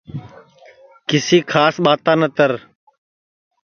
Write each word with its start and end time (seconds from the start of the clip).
کسی 1.09 1.37
کھاس 1.51 1.75
ٻاتا 1.83 2.13
نتر 2.19 2.51